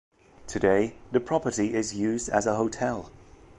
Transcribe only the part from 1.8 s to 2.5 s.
used as